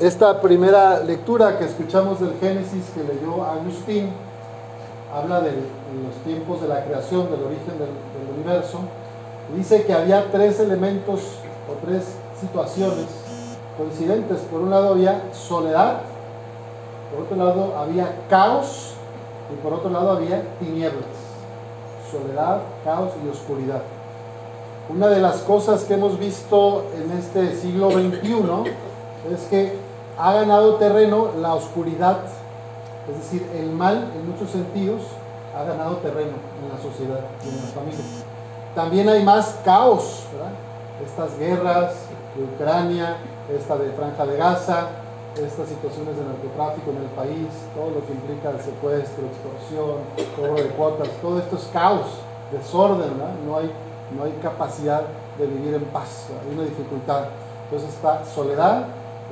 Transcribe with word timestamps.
esta 0.00 0.40
primera 0.40 1.00
lectura 1.00 1.58
que 1.58 1.66
escuchamos 1.66 2.20
del 2.20 2.32
Génesis 2.40 2.86
que 2.94 3.00
leyó 3.04 3.44
Agustín 3.44 4.08
habla 5.14 5.40
de 5.40 5.50
los 5.50 6.14
tiempos 6.24 6.62
de 6.62 6.68
la 6.68 6.84
creación, 6.84 7.30
del 7.30 7.42
origen 7.42 7.78
del, 7.78 7.90
universo. 8.34 8.78
Dice 9.54 9.84
que 9.84 9.92
había 9.92 10.30
tres 10.30 10.58
elementos 10.58 11.20
o 11.68 11.84
tres 11.84 12.14
situaciones 12.40 13.06
coincidentes. 13.76 14.38
Por 14.50 14.60
un 14.62 14.70
lado 14.70 14.90
había 14.90 15.20
soledad, 15.34 15.98
por 17.12 17.24
otro 17.24 17.36
lado 17.36 17.76
había 17.76 18.24
caos 18.30 18.94
y 19.52 19.56
por 19.62 19.74
otro 19.74 19.90
lado 19.90 20.12
había 20.12 20.42
tinieblas. 20.60 21.04
Soledad, 22.10 22.60
caos 22.84 23.10
y 23.22 23.28
oscuridad. 23.28 23.82
Una 24.88 25.08
de 25.08 25.20
las 25.20 25.38
cosas 25.38 25.84
que 25.84 25.94
hemos 25.94 26.18
visto 26.18 26.84
en 26.96 27.18
este 27.18 27.54
siglo 27.56 27.90
XXI 27.90 28.70
es 29.32 29.40
que 29.50 29.89
ha 30.20 30.32
ganado 30.34 30.74
terreno 30.74 31.30
la 31.40 31.54
oscuridad, 31.54 32.18
es 33.08 33.16
decir, 33.16 33.48
el 33.56 33.70
mal 33.70 34.10
en 34.14 34.30
muchos 34.30 34.50
sentidos 34.50 35.02
ha 35.56 35.64
ganado 35.64 35.96
terreno 35.96 36.36
en 36.62 36.68
la 36.68 36.80
sociedad 36.80 37.20
y 37.44 37.48
en 37.48 37.56
las 37.56 37.70
familias. 37.70 38.24
También 38.74 39.08
hay 39.08 39.24
más 39.24 39.58
caos, 39.64 40.24
¿verdad? 40.32 40.52
Estas 41.04 41.38
guerras 41.38 41.94
de 42.36 42.44
Ucrania, 42.44 43.16
esta 43.52 43.76
de 43.76 43.90
Franja 43.92 44.26
de 44.26 44.36
Gaza, 44.36 44.88
estas 45.34 45.68
situaciones 45.68 46.16
de 46.16 46.22
narcotráfico 46.24 46.90
en 46.90 46.98
el 46.98 47.10
país, 47.16 47.48
todo 47.74 47.90
lo 47.90 48.06
que 48.06 48.12
implica 48.12 48.50
el 48.50 48.60
secuestro, 48.60 49.24
extorsión, 49.26 49.96
cobro 50.36 50.62
de 50.62 50.68
cuotas, 50.70 51.08
todo 51.22 51.38
esto 51.38 51.56
es 51.56 51.68
caos, 51.72 52.06
desorden, 52.52 53.16
¿verdad? 53.16 53.34
No 53.46 53.56
hay 53.56 53.72
no 54.16 54.24
hay 54.24 54.32
capacidad 54.42 55.02
de 55.38 55.46
vivir 55.46 55.74
en 55.74 55.84
paz, 55.84 56.26
hay 56.30 56.54
una 56.54 56.64
dificultad. 56.64 57.24
Entonces 57.64 57.94
está 57.94 58.24
soledad, 58.24 58.86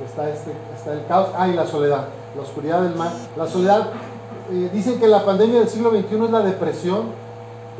está, 0.05 0.29
este, 0.29 0.51
está 0.75 0.93
el 0.93 1.05
caos, 1.07 1.29
ah, 1.35 1.47
y 1.47 1.53
la 1.53 1.65
soledad, 1.65 2.05
la 2.35 2.41
oscuridad 2.41 2.81
del 2.81 2.95
mal. 2.95 3.11
La 3.35 3.47
soledad, 3.47 3.87
eh, 4.51 4.69
dicen 4.73 4.99
que 4.99 5.07
la 5.07 5.25
pandemia 5.25 5.59
del 5.59 5.69
siglo 5.69 5.91
XXI 5.91 6.25
es 6.25 6.31
la 6.31 6.41
depresión, 6.41 7.03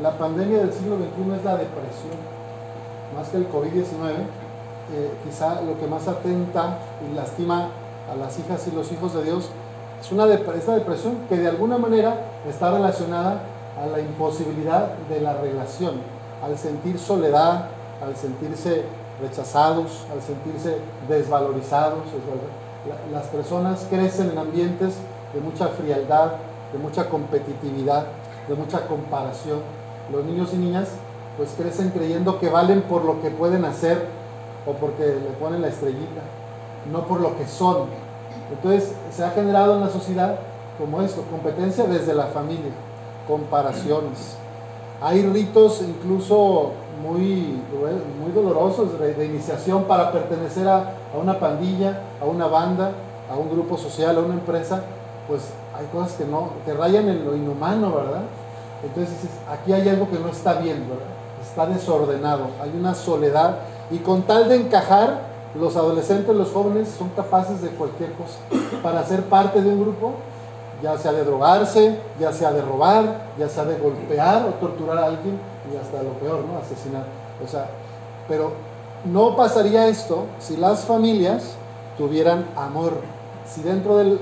la 0.02 0.16
pandemia 0.16 0.58
del 0.58 0.72
siglo 0.72 0.96
XXI 0.96 1.36
es 1.38 1.44
la 1.44 1.56
depresión, 1.56 2.16
más 3.16 3.28
que 3.28 3.36
el 3.36 3.48
COVID-19, 3.48 4.10
eh, 4.92 5.10
quizá 5.24 5.60
lo 5.62 5.78
que 5.78 5.86
más 5.86 6.08
atenta 6.08 6.78
y 7.08 7.14
lastima 7.14 7.68
a 8.10 8.16
las 8.16 8.38
hijas 8.38 8.66
y 8.66 8.74
los 8.74 8.90
hijos 8.90 9.14
de 9.14 9.22
Dios 9.24 9.50
es 10.00 10.10
una 10.12 10.26
esta 10.26 10.74
depresión 10.74 11.18
que 11.28 11.36
de 11.36 11.48
alguna 11.48 11.76
manera 11.76 12.16
está 12.48 12.70
relacionada 12.70 13.42
a 13.78 13.86
la 13.86 14.00
imposibilidad 14.00 14.94
de 15.08 15.20
la 15.20 15.34
relación 15.34 15.94
al 16.42 16.56
sentir 16.56 16.98
soledad, 16.98 17.66
al 18.02 18.16
sentirse 18.16 18.84
rechazados, 19.20 20.06
al 20.12 20.20
sentirse 20.22 20.76
desvalorizados. 21.08 22.00
Las 23.12 23.26
personas 23.26 23.86
crecen 23.90 24.30
en 24.30 24.38
ambientes 24.38 24.94
de 25.34 25.40
mucha 25.40 25.68
frialdad, 25.68 26.32
de 26.72 26.78
mucha 26.78 27.08
competitividad, 27.08 28.06
de 28.48 28.54
mucha 28.54 28.86
comparación. 28.86 29.60
Los 30.12 30.24
niños 30.24 30.50
y 30.52 30.56
niñas 30.56 30.88
pues 31.36 31.50
crecen 31.56 31.90
creyendo 31.90 32.38
que 32.38 32.48
valen 32.48 32.82
por 32.82 33.04
lo 33.04 33.22
que 33.22 33.30
pueden 33.30 33.64
hacer 33.64 34.06
o 34.66 34.72
porque 34.72 35.04
le 35.04 35.30
ponen 35.38 35.62
la 35.62 35.68
estrellita, 35.68 36.22
no 36.90 37.06
por 37.06 37.20
lo 37.20 37.36
que 37.36 37.46
son. 37.46 37.86
Entonces 38.50 38.94
se 39.10 39.24
ha 39.24 39.30
generado 39.30 39.74
en 39.74 39.80
la 39.80 39.88
sociedad 39.88 40.36
como 40.78 41.02
esto, 41.02 41.22
competencia 41.30 41.84
desde 41.84 42.14
la 42.14 42.26
familia, 42.26 42.72
comparaciones, 43.28 44.36
hay 45.00 45.22
ritos 45.22 45.82
incluso 45.82 46.72
muy, 47.02 47.60
muy 48.20 48.32
dolorosos 48.34 48.98
de, 48.98 49.24
iniciación 49.24 49.84
para 49.84 50.12
pertenecer 50.12 50.68
a, 50.68 50.92
una 51.20 51.38
pandilla, 51.38 52.02
a 52.20 52.26
una 52.26 52.46
banda, 52.46 52.92
a 53.30 53.36
un 53.36 53.50
grupo 53.50 53.78
social, 53.78 54.16
a 54.18 54.20
una 54.20 54.34
empresa. 54.34 54.82
Pues 55.26 55.42
hay 55.76 55.86
cosas 55.86 56.12
que, 56.14 56.24
no, 56.24 56.50
que 56.64 56.74
rayan 56.74 57.08
en 57.08 57.24
lo 57.24 57.34
inhumano, 57.34 57.94
¿verdad? 57.94 58.22
Entonces 58.82 59.14
aquí 59.50 59.72
hay 59.72 59.88
algo 59.88 60.10
que 60.10 60.18
no 60.18 60.28
está 60.28 60.54
bien, 60.54 60.86
¿verdad? 60.88 61.06
Está 61.42 61.66
desordenado, 61.66 62.48
hay 62.60 62.70
una 62.78 62.94
soledad 62.94 63.56
y 63.90 63.98
con 63.98 64.22
tal 64.22 64.48
de 64.48 64.56
encajar, 64.56 65.30
los 65.58 65.74
adolescentes, 65.76 66.34
los 66.36 66.52
jóvenes 66.52 66.88
son 66.96 67.08
capaces 67.10 67.60
de 67.60 67.70
cualquier 67.70 68.12
cosa 68.12 68.38
para 68.82 69.04
ser 69.04 69.24
parte 69.24 69.60
de 69.60 69.68
un 69.68 69.80
grupo 69.80 70.14
ya 70.82 70.96
sea 70.98 71.12
de 71.12 71.24
drogarse, 71.24 71.96
ya 72.18 72.32
sea 72.32 72.52
de 72.52 72.62
robar, 72.62 73.04
ya 73.38 73.48
sea 73.48 73.64
de 73.64 73.78
golpear 73.78 74.46
o 74.46 74.54
torturar 74.54 74.98
a 74.98 75.06
alguien 75.06 75.38
y 75.72 75.76
hasta 75.76 76.02
lo 76.02 76.12
peor, 76.14 76.44
¿no? 76.44 76.58
Asesinar. 76.58 77.04
O 77.44 77.48
sea, 77.48 77.66
pero 78.28 78.52
no 79.04 79.36
pasaría 79.36 79.88
esto 79.88 80.26
si 80.38 80.56
las 80.56 80.84
familias 80.84 81.54
tuvieran 81.96 82.46
amor, 82.56 82.94
si 83.46 83.62
dentro 83.62 83.96
del, 83.96 84.18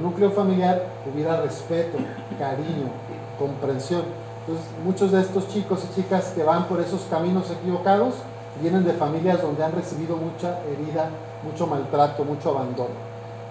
núcleo 0.00 0.30
familiar 0.30 0.82
hubiera 1.12 1.40
respeto, 1.40 1.98
cariño, 2.38 2.90
comprensión. 3.38 4.02
Entonces, 4.40 4.66
muchos 4.84 5.12
de 5.12 5.20
estos 5.20 5.48
chicos 5.48 5.84
y 5.84 6.00
chicas 6.00 6.32
que 6.34 6.42
van 6.42 6.66
por 6.66 6.80
esos 6.80 7.02
caminos 7.02 7.50
equivocados 7.50 8.14
vienen 8.60 8.84
de 8.84 8.92
familias 8.92 9.40
donde 9.40 9.62
han 9.62 9.72
recibido 9.72 10.16
mucha 10.16 10.58
herida, 10.64 11.10
mucho 11.44 11.66
maltrato, 11.66 12.24
mucho 12.24 12.50
abandono. 12.50 12.94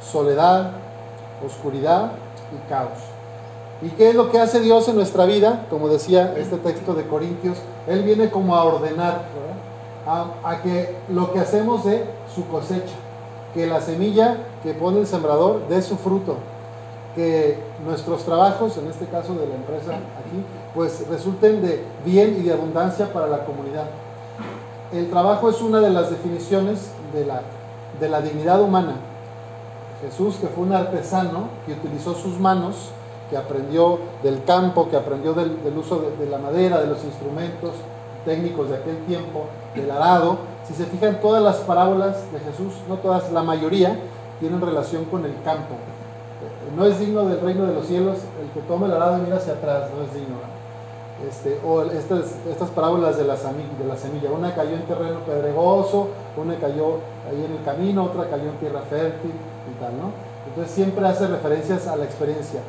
Soledad, 0.01 0.71
oscuridad 1.45 2.11
y 2.55 2.69
caos. 2.69 2.99
¿Y 3.81 3.89
qué 3.89 4.09
es 4.09 4.15
lo 4.15 4.29
que 4.29 4.39
hace 4.39 4.59
Dios 4.59 4.87
en 4.87 4.95
nuestra 4.95 5.25
vida? 5.25 5.65
Como 5.69 5.87
decía 5.87 6.35
este 6.37 6.57
texto 6.57 6.93
de 6.93 7.07
Corintios, 7.07 7.57
Él 7.87 8.03
viene 8.03 8.29
como 8.29 8.55
a 8.55 8.63
ordenar, 8.63 9.23
a, 10.05 10.61
que 10.61 10.95
lo 11.09 11.33
que 11.33 11.39
hacemos 11.39 11.83
de 11.85 12.05
su 12.33 12.47
cosecha, 12.47 12.93
que 13.53 13.65
la 13.65 13.81
semilla 13.81 14.37
que 14.61 14.73
pone 14.73 14.99
el 14.99 15.07
sembrador 15.07 15.67
dé 15.67 15.81
su 15.81 15.97
fruto, 15.97 16.37
que 17.15 17.57
nuestros 17.83 18.23
trabajos, 18.23 18.77
en 18.77 18.87
este 18.87 19.05
caso 19.05 19.33
de 19.33 19.47
la 19.47 19.55
empresa 19.55 19.93
aquí, 19.93 20.43
pues 20.75 21.07
resulten 21.09 21.61
de 21.61 21.83
bien 22.05 22.37
y 22.39 22.43
de 22.43 22.53
abundancia 22.53 23.11
para 23.11 23.27
la 23.27 23.45
comunidad. 23.45 23.85
El 24.93 25.09
trabajo 25.09 25.49
es 25.49 25.59
una 25.61 25.79
de 25.79 25.89
las 25.89 26.11
definiciones 26.11 26.91
de 27.13 27.25
la, 27.25 27.41
de 27.99 28.09
la 28.09 28.21
dignidad 28.21 28.61
humana 28.61 28.95
Jesús, 30.01 30.35
que 30.35 30.47
fue 30.47 30.63
un 30.63 30.73
artesano, 30.73 31.49
que 31.65 31.73
utilizó 31.73 32.13
sus 32.15 32.39
manos, 32.39 32.89
que 33.29 33.37
aprendió 33.37 33.99
del 34.23 34.43
campo, 34.43 34.89
que 34.89 34.97
aprendió 34.97 35.33
del, 35.33 35.57
uso 35.77 36.03
de, 36.19 36.25
la 36.25 36.37
madera, 36.37 36.81
de 36.81 36.87
los 36.87 37.03
instrumentos 37.03 37.71
técnicos 38.25 38.69
de 38.69 38.77
aquel 38.77 38.97
tiempo, 39.05 39.45
del 39.75 39.89
arado. 39.89 40.37
Si 40.67 40.73
se 40.73 40.85
fijan, 40.85 41.21
todas 41.21 41.41
las 41.41 41.57
parábolas 41.57 42.31
de 42.31 42.39
Jesús, 42.39 42.73
no 42.89 42.95
todas, 42.97 43.31
la 43.31 43.43
mayoría, 43.43 43.97
tienen 44.39 44.59
relación 44.59 45.05
con 45.05 45.23
el 45.23 45.33
campo. 45.43 45.75
No 46.75 46.85
es 46.85 46.99
digno 46.99 47.25
del 47.25 47.39
reino 47.41 47.65
de 47.65 47.73
los 47.73 47.85
cielos 47.85 48.17
el 48.41 48.49
que 48.51 48.67
toma 48.67 48.87
el 48.87 48.93
arado 48.93 49.17
y 49.17 49.21
mira 49.21 49.37
hacia 49.37 49.53
atrás, 49.53 49.89
no 49.95 50.03
es 50.03 50.13
digno. 50.13 50.35
Este, 51.29 51.59
o 51.65 51.83
estas, 51.83 52.35
estas 52.49 52.69
parábolas 52.71 53.17
de 53.17 53.25
la, 53.25 53.35
de 53.35 53.85
la 53.87 53.95
semilla, 53.95 54.31
una 54.31 54.55
cayó 54.55 54.75
en 54.75 54.83
terreno 54.83 55.19
pedregoso, 55.19 56.07
una 56.35 56.55
cayó 56.55 56.95
ahí 57.29 57.45
en 57.45 57.57
el 57.57 57.63
camino, 57.63 58.05
otra 58.05 58.29
cayó 58.29 58.49
en 58.49 58.57
tierra 58.57 58.81
fértil, 58.89 59.31
entonces 60.47 60.73
siempre 60.73 61.07
hace 61.07 61.27
referencias 61.27 61.87
a 61.87 61.95
la 61.95 62.05
experiencia 62.05 62.61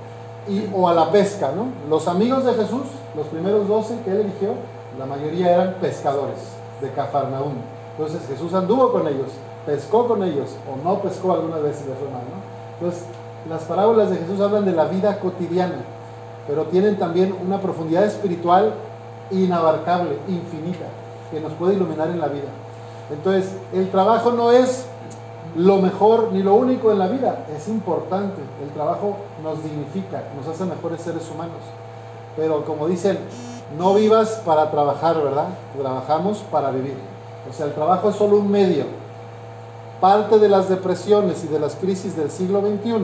y, 0.49 0.69
o 0.75 0.89
a 0.89 0.95
la 0.95 1.11
pesca, 1.11 1.53
¿no? 1.55 1.67
Los 1.89 2.09
amigos 2.09 2.45
de 2.45 2.55
Jesús, 2.55 2.83
los 3.17 3.27
primeros 3.29 3.69
doce 3.69 3.99
que 4.05 4.11
él 4.11 4.21
eligió, 4.21 4.55
la 4.99 5.07
mayoría 5.07 5.55
eran 5.55 5.75
pescadores 5.81 6.39
de 6.81 6.91
Cafarnaúm. 6.91 7.55
Entonces 7.97 8.27
Jesús 8.29 8.53
anduvo 8.55 8.93
con 8.93 9.07
ellos, 9.07 9.29
pescó 9.67 10.07
con 10.07 10.23
ellos, 10.23 10.51
o 10.71 10.89
no 10.89 11.01
pescó 11.01 11.33
algunas 11.33 11.63
veces 11.63 11.87
de 11.87 11.95
forma, 11.95 12.19
¿no? 12.19 12.43
Entonces, 12.79 13.05
las 13.49 13.63
parábolas 13.63 14.11
de 14.11 14.17
Jesús 14.17 14.41
hablan 14.41 14.65
de 14.65 14.73
la 14.73 14.85
vida 14.85 15.19
cotidiana, 15.19 15.85
pero 16.47 16.65
tienen 16.65 16.99
también 16.99 17.35
una 17.45 17.61
profundidad 17.61 18.05
espiritual 18.05 18.75
inabarcable, 19.31 20.19
infinita, 20.29 20.87
que 21.31 21.41
nos 21.41 21.53
puede 21.53 21.75
iluminar 21.75 22.09
en 22.11 22.21
la 22.21 22.29
vida. 22.29 22.49
Entonces, 23.11 23.53
el 23.73 23.91
trabajo 23.91 24.33
no 24.33 24.51
es 24.51 24.87
lo 25.57 25.79
mejor 25.79 26.31
ni 26.33 26.43
lo 26.43 26.55
único 26.55 26.91
en 26.93 26.99
la 26.99 27.09
vida. 27.09 27.45
Es 27.55 27.69
importante. 27.69 28.41
El 28.63 28.71
trabajo 28.71 29.17
nos 29.43 29.63
dignifica, 29.63 30.23
nos 30.37 30.47
hace 30.49 30.65
mejores 30.65 31.01
seres 31.03 31.31
humanos. 31.31 31.61
Pero 32.37 32.65
como 32.65 32.87
dicen, 32.89 33.19
no 33.79 33.95
vivas 33.95 34.43
para 34.47 34.71
trabajar, 34.71 35.23
¿verdad? 35.23 35.49
Trabajamos 35.79 36.39
para 36.51 36.71
vivir. 36.71 36.97
O 37.49 37.53
sea, 37.53 37.67
el 37.67 37.75
trabajo 37.75 38.11
es 38.11 38.17
solo 38.17 38.39
un 38.39 38.51
medio. 38.51 38.85
Parte 40.01 40.39
de 40.39 40.49
las 40.49 40.69
depresiones 40.69 41.45
y 41.45 41.49
de 41.49 41.61
las 41.61 41.77
crisis 41.77 42.17
del 42.17 42.31
siglo 42.31 42.61
XXI 42.61 42.95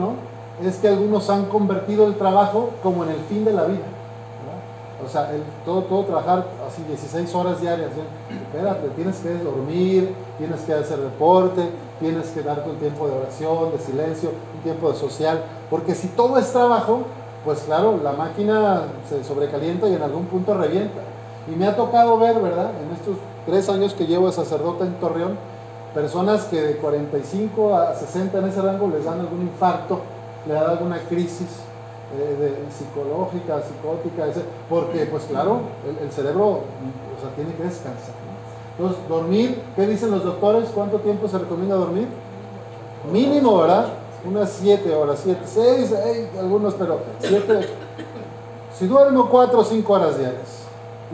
es 0.65 0.77
que 0.77 0.89
algunos 0.89 1.29
han 1.31 1.47
convertido 1.47 2.07
el 2.07 2.17
trabajo 2.17 2.71
como 2.83 3.05
en 3.05 3.11
el 3.11 3.21
fin 3.29 3.45
de 3.45 3.53
la 3.53 3.65
vida. 3.65 3.85
O 5.05 5.09
sea, 5.09 5.31
todo, 5.65 5.83
todo 5.83 6.05
trabajar 6.05 6.45
así 6.67 6.83
16 6.83 7.33
horas 7.35 7.61
diarias. 7.61 7.91
Espérate, 8.31 8.89
tienes 8.97 9.17
que 9.19 9.33
dormir, 9.35 10.13
tienes 10.39 10.61
que 10.63 10.75
hacer 10.75 10.99
deporte, 10.99 11.63
tienes 12.01 12.29
que 12.31 12.43
darte 12.43 12.69
un 12.69 12.77
tiempo 12.77 13.07
de 13.07 13.15
oración, 13.15 13.71
de 13.73 13.79
silencio, 13.79 14.31
un 14.57 14.63
tiempo 14.63 14.91
de 14.91 14.99
social. 14.99 15.45
Porque 15.71 15.95
si 15.95 16.09
todo 16.09 16.37
es 16.39 16.53
trabajo, 16.53 17.03
pues 17.45 17.61
claro, 17.61 18.01
la 18.03 18.13
máquina 18.13 18.83
se 19.09 19.23
sobrecalienta 19.23 19.89
y 19.89 19.95
en 19.95 20.03
algún 20.03 20.27
punto 20.27 20.55
revienta. 20.55 21.01
Y 21.47 21.57
me 21.57 21.67
ha 21.67 21.77
tocado 21.77 22.19
ver, 22.19 22.41
¿verdad? 22.41 22.73
En 22.83 22.95
estos 22.95 23.17
tres 23.47 23.69
años 23.69 23.95
que 23.95 24.07
llevo 24.07 24.27
de 24.27 24.33
sacerdote 24.33 24.85
en 24.85 24.95
Torreón, 24.95 25.39
Personas 25.95 26.45
que 26.45 26.61
de 26.61 26.77
45 26.77 27.75
a 27.75 27.95
60 27.95 28.39
en 28.39 28.45
ese 28.45 28.61
rango 28.61 28.89
les 28.89 29.05
dan 29.05 29.21
algún 29.21 29.43
infarto, 29.43 30.01
le 30.47 30.55
da 30.55 30.71
alguna 30.71 30.99
crisis 30.99 31.49
eh, 32.17 32.65
psicológica, 32.71 33.61
psicótica, 33.63 34.25
porque 34.69 35.07
pues 35.07 35.25
claro, 35.25 35.61
el, 36.03 36.11
cerebro 36.11 36.47
o 36.47 37.21
sea, 37.21 37.31
tiene 37.35 37.55
que 37.55 37.65
descansar. 37.65 38.15
Entonces, 38.79 39.09
dormir, 39.09 39.61
¿qué 39.77 39.87
dicen 39.87 40.11
los 40.11 40.25
doctores? 40.25 40.71
¿Cuánto 40.75 40.99
tiempo 40.99 41.29
se 41.29 41.39
recomienda 41.39 41.75
dormir? 41.75 42.07
Mínimo, 43.13 43.59
¿verdad? 43.59 43.89
Unas 44.25 44.51
7 44.53 44.95
horas, 44.95 45.21
7, 45.23 45.41
6, 45.45 45.95
algunos, 46.39 46.75
pero 46.75 47.01
7. 47.21 47.61
Si 48.79 48.87
duermo 48.87 49.29
4 49.29 49.59
o 49.59 49.65
5 49.65 49.93
horas 49.93 50.19
diarias, 50.19 50.58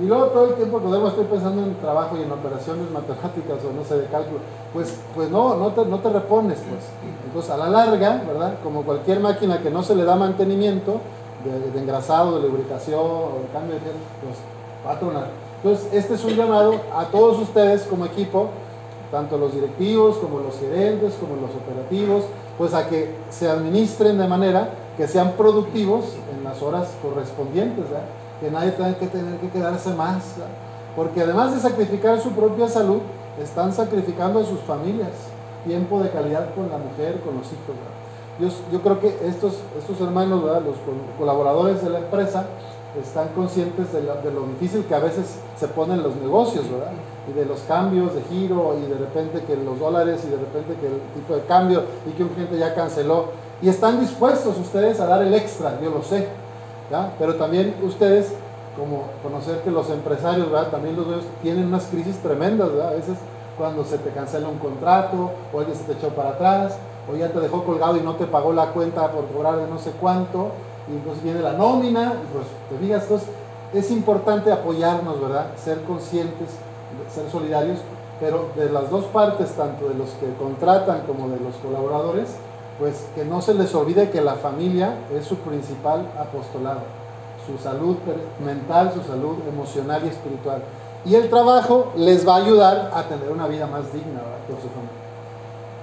y 0.01 0.07
luego 0.07 0.27
todo 0.27 0.49
el 0.49 0.55
tiempo 0.55 0.81
que 0.81 0.89
duermo 0.89 1.09
estoy 1.09 1.25
pensando 1.27 1.63
en 1.63 1.77
trabajo 1.77 2.17
y 2.17 2.23
en 2.23 2.33
operaciones 2.33 2.91
matemáticas 2.91 3.59
o 3.65 3.73
no 3.73 3.85
sé, 3.85 3.99
de 3.99 4.07
cálculo, 4.07 4.41
pues, 4.73 4.99
pues 5.15 5.31
no, 5.31 5.57
no 5.57 5.69
te, 5.69 5.85
no 5.87 6.01
te 6.01 6.09
repones, 6.09 6.59
pues. 6.59 6.85
Entonces, 7.27 7.51
a 7.51 7.57
la 7.57 7.69
larga, 7.69 8.23
¿verdad? 8.27 8.55
Como 8.65 8.83
cualquier 8.83 9.21
máquina 9.21 9.63
que 9.63 9.71
no 9.71 9.85
se 9.85 9.95
le 9.95 10.05
da 10.05 10.17
mantenimiento, 10.17 11.01
de, 11.45 11.79
engrasado, 11.79 12.41
de 12.41 12.49
lubricación 12.49 13.01
o 13.01 13.39
de 13.43 13.53
cambio 13.53 13.75
de 13.75 13.81
pues 13.81 14.39
va 14.87 14.93
a 14.93 14.99
tronar. 14.99 15.29
Entonces, 15.63 15.89
este 15.93 16.15
es 16.15 16.25
un 16.25 16.35
llamado 16.35 16.75
a 16.93 17.05
todos 17.07 17.39
ustedes 17.39 17.83
como 17.83 18.07
equipo, 18.07 18.49
tanto 19.11 19.39
los 19.39 19.55
directivos 19.55 20.17
como 20.17 20.41
los 20.41 20.59
gerentes, 20.59 21.15
como 21.15 21.37
los 21.37 21.51
operativos, 21.55 22.25
pues 22.59 22.75
a 22.75 22.89
que 22.89 23.15
se 23.31 23.49
administren 23.49 24.19
de 24.19 24.27
manera 24.27 24.71
que 24.97 25.07
sean 25.07 25.33
productivos 25.33 26.05
en 26.35 26.45
las 26.45 26.63
horas 26.63 26.89
correspondientes, 27.03 27.85
¿verdad? 27.85 28.07
Que 28.41 28.51
nadie 28.51 28.73
tenga 28.73 28.95
que 28.99 29.07
tener 29.07 29.39
que 29.39 29.49
quedarse 29.49 29.91
más, 29.95 30.35
porque 30.97 31.23
además 31.23 31.55
de 31.55 31.61
sacrificar 31.61 32.21
su 32.21 32.31
propia 32.31 32.69
salud, 32.69 33.01
están 33.41 33.73
sacrificando 33.73 34.41
a 34.41 34.45
sus 34.45 34.61
familias, 34.61 35.11
tiempo 35.65 36.01
de 36.03 36.11
calidad 36.11 36.55
con 36.55 36.71
la 36.71 36.79
mujer, 36.79 37.21
con 37.21 37.37
los 37.37 37.47
hijos. 37.47 37.75
Yo, 38.39 38.49
yo, 38.73 38.83
creo 38.83 39.01
que 39.01 39.29
estos, 39.29 39.55
estos 39.79 40.01
hermanos, 40.01 40.43
los 40.43 40.77
colaboradores 41.19 41.83
de 41.83 41.91
la 41.91 41.99
empresa, 41.99 42.47
están 43.01 43.29
conscientes 43.29 43.93
de, 43.93 44.03
lo 44.03 44.47
difícil 44.47 44.85
que 44.85 44.95
a 44.95 45.01
veces 45.01 45.39
se 45.59 45.69
ponen 45.69 46.03
los 46.03 46.15
negocios, 46.17 46.71
¿verdad? 46.71 46.93
Y 47.29 47.33
de 47.33 47.45
los 47.45 47.61
cambios 47.61 48.15
de 48.15 48.23
giro 48.23 48.77
y 48.79 48.89
de 48.89 48.97
repente 48.97 49.43
que 49.45 49.57
los 49.57 49.79
dólares 49.81 50.23
y 50.27 50.31
de 50.31 50.37
repente 50.37 50.75
que 50.81 50.87
el 50.87 51.01
tipo 51.15 51.35
de 51.35 51.43
cambio 51.43 51.83
y 52.09 52.13
que 52.13 52.23
un 52.23 52.29
cliente 52.31 52.59
ya 52.59 52.75
canceló. 52.75 53.27
Y 53.63 53.69
están 53.69 54.01
dispuestos 54.01 54.57
ustedes 54.59 55.01
a 55.01 55.07
dar 55.07 55.23
el 55.23 55.35
extra, 55.35 55.81
yo 55.81 55.91
lo 55.91 56.03
sé, 56.03 56.29
pero 57.19 57.35
también 57.37 57.75
ustedes, 57.83 58.33
como 58.77 59.05
conocer 59.23 59.61
que 59.61 59.71
los 59.71 59.91
empresarios, 59.91 60.49
También 60.71 60.97
los 60.97 61.09
veo, 61.09 61.21
tienen 61.43 61.67
unas 61.67 61.85
crisis 61.85 62.17
tremendas, 62.19 62.69
A 62.87 62.91
veces 62.91 63.17
cuando 63.57 63.85
se 63.85 63.99
te 63.99 64.11
cancela 64.11 64.49
un 64.49 64.59
contrato, 64.59 65.31
o 65.53 65.59
alguien 65.59 65.77
se 65.77 65.85
te 65.85 65.93
echó 65.93 66.09
para 66.09 66.31
atrás, 66.31 66.77
o 67.11 67.17
ya 67.17 67.29
te 67.29 67.41
dejó 67.41 67.65
colgado 67.65 67.97
y 67.97 68.01
no 68.01 68.15
te 68.17 68.27
pagó 68.27 68.53
la 68.53 68.67
cuenta 68.73 69.11
por 69.13 69.27
cobrar 69.27 69.59
de 69.59 69.67
no 69.69 69.79
sé 69.79 69.93
cuánto, 70.01 70.49
y 70.89 70.97
entonces 70.97 71.23
viene 71.23 71.41
la 71.41 71.53
nómina, 71.53 72.15
y 72.15 72.33
pues 72.33 72.47
te 72.69 72.85
digas, 72.85 73.03
entonces 73.05 73.29
es 73.73 73.91
importante 73.91 74.53
apoyarnos, 74.53 75.21
¿verdad? 75.21 75.47
Ser 75.57 75.81
conscientes, 75.83 76.51
ser 77.13 77.31
solidarios, 77.31 77.79
pero 78.21 78.49
de 78.57 78.71
las 78.71 78.91
dos 78.91 79.05
partes, 79.07 79.51
tanto 79.51 79.89
de 79.89 79.95
los 79.95 80.11
que 80.11 80.33
contratan 80.39 81.03
como 81.07 81.29
de 81.29 81.41
los 81.41 81.55
colaboradores, 81.57 82.37
pues 82.79 83.07
que 83.15 83.25
no 83.25 83.41
se 83.41 83.55
les 83.55 83.75
olvide 83.75 84.11
que 84.11 84.21
la 84.21 84.35
familia 84.35 84.95
es 85.13 85.27
su 85.27 85.37
principal 85.37 86.07
apostolado, 86.19 86.81
su 87.47 87.63
salud 87.63 87.97
mental, 88.45 88.93
su 88.95 89.03
salud 89.03 89.37
emocional 89.49 90.03
y 90.05 90.09
espiritual. 90.09 90.63
Y 91.05 91.15
el 91.15 91.29
trabajo 91.29 91.93
les 91.97 92.27
va 92.27 92.37
a 92.37 92.45
ayudar 92.45 92.91
a 92.95 93.03
tener 93.05 93.31
una 93.31 93.47
vida 93.47 93.67
más 93.67 93.93
digna 93.93 94.21
con 94.47 94.57
su 94.57 94.69
familia. 94.69 95.05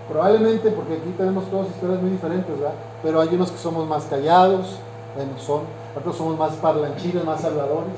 Probablemente, 0.09 0.71
porque 0.71 0.95
aquí 0.95 1.13
tenemos 1.17 1.45
todas 1.45 1.67
historias 1.67 2.01
muy 2.01 2.11
diferentes, 2.11 2.59
¿verdad? 2.59 2.73
pero 3.01 3.21
hay 3.21 3.29
unos 3.33 3.51
que 3.51 3.57
somos 3.57 3.87
más 3.87 4.05
callados, 4.05 4.77
bueno, 5.15 5.31
son, 5.39 5.61
otros 5.97 6.15
somos 6.15 6.37
más 6.37 6.53
parlanchines, 6.53 7.23
más 7.23 7.43
habladores, 7.43 7.95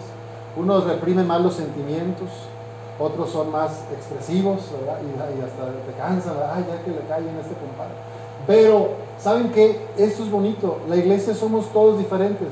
unos 0.56 0.84
reprimen 0.86 1.28
más 1.28 1.42
los 1.42 1.56
sentimientos, 1.56 2.30
otros 3.00 3.30
son 3.30 3.52
más 3.52 3.86
expresivos, 3.92 4.62
¿verdad? 4.80 5.00
Y, 5.02 5.42
hasta 5.42 5.66
te 5.66 5.94
cansan, 5.98 6.36
ay, 6.54 6.66
ya 6.70 6.84
que 6.84 6.92
le 6.92 7.08
callen 7.08 7.36
a 7.36 7.42
este 7.42 7.56
compadre. 7.56 7.94
Pero, 8.48 8.90
¿saben 9.20 9.52
qué? 9.52 9.80
Esto 9.98 10.24
es 10.24 10.32
bonito. 10.32 10.80
La 10.90 10.96
iglesia 10.96 11.34
somos 11.34 11.72
todos 11.72 11.98
diferentes. 11.98 12.50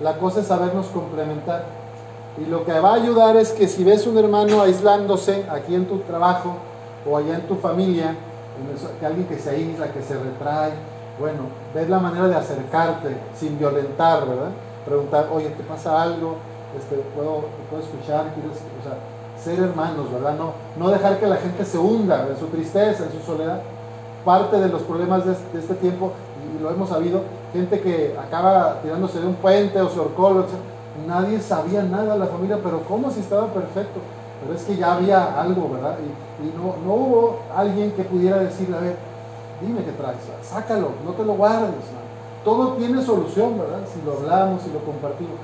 La 0.00 0.18
cosa 0.18 0.40
es 0.40 0.46
sabernos 0.46 0.86
complementar. 0.86 1.64
Y 2.40 2.48
lo 2.48 2.64
que 2.64 2.78
va 2.78 2.90
a 2.90 2.94
ayudar 2.94 3.36
es 3.36 3.50
que 3.50 3.66
si 3.66 3.82
ves 3.84 4.06
un 4.06 4.16
hermano 4.16 4.62
aislándose 4.62 5.44
aquí 5.50 5.74
en 5.74 5.86
tu 5.86 5.98
trabajo 6.00 6.54
o 7.08 7.16
allá 7.16 7.36
en 7.36 7.48
tu 7.48 7.56
familia, 7.56 8.14
que 9.00 9.06
alguien 9.06 9.26
que 9.26 9.38
se 9.38 9.50
aísla, 9.50 9.92
que 9.92 10.02
se 10.02 10.14
retrae, 10.14 10.72
bueno, 11.18 11.40
ves 11.74 11.88
la 11.88 11.98
manera 11.98 12.28
de 12.28 12.36
acercarte 12.36 13.16
sin 13.34 13.58
violentar, 13.58 14.26
¿verdad? 14.26 14.50
Preguntar, 14.84 15.28
oye, 15.32 15.48
¿te 15.50 15.64
pasa 15.64 16.00
algo? 16.00 16.36
Este, 16.76 16.96
¿puedo, 17.14 17.44
¿Puedo 17.70 17.82
escuchar? 17.82 18.32
¿Quieres? 18.34 18.58
O 18.80 18.82
sea, 18.84 18.98
ser 19.42 19.58
hermanos, 19.58 20.12
¿verdad? 20.12 20.36
No, 20.36 20.52
no 20.76 20.90
dejar 20.90 21.18
que 21.18 21.26
la 21.26 21.36
gente 21.36 21.64
se 21.64 21.78
hunda 21.78 22.26
en 22.28 22.38
su 22.38 22.46
tristeza, 22.46 23.04
en 23.04 23.12
su 23.12 23.20
soledad, 23.24 23.60
parte 24.24 24.58
de 24.58 24.68
los 24.68 24.82
problemas 24.82 25.24
de 25.24 25.32
este, 25.32 25.74
tiempo, 25.74 26.12
y 26.54 26.62
lo 26.62 26.70
hemos 26.70 26.88
sabido, 26.88 27.22
gente 27.52 27.80
que 27.80 28.16
acaba 28.18 28.80
tirándose 28.82 29.20
de 29.20 29.26
un 29.26 29.34
puente 29.34 29.80
o 29.80 29.88
se 29.88 29.98
ahorcó, 29.98 30.44
nadie 31.06 31.40
sabía 31.40 31.82
nada 31.82 32.16
la 32.16 32.26
familia, 32.26 32.58
pero 32.62 32.82
¿cómo 32.82 33.10
si 33.10 33.20
estaba 33.20 33.46
perfecto? 33.46 34.00
Pero 34.40 34.54
es 34.54 34.64
que 34.64 34.76
ya 34.76 34.94
había 34.94 35.40
algo, 35.40 35.70
¿verdad? 35.70 35.96
Y, 35.98 36.56
no, 36.56 36.74
no, 36.84 36.94
hubo 36.94 37.38
alguien 37.54 37.92
que 37.92 38.04
pudiera 38.04 38.38
decirle, 38.38 38.76
a 38.76 38.80
ver, 38.80 38.96
dime 39.60 39.84
qué 39.84 39.92
traes, 39.92 40.18
sácalo, 40.42 40.90
no 41.04 41.12
te 41.12 41.24
lo 41.24 41.34
guardes. 41.34 41.70
Todo 42.44 42.74
tiene 42.74 43.02
solución, 43.02 43.58
¿verdad? 43.58 43.80
Si 43.92 44.00
lo 44.06 44.12
hablamos, 44.12 44.62
si 44.62 44.70
lo 44.70 44.78
compartimos. 44.80 45.34